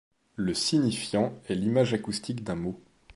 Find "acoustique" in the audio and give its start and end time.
1.93-2.43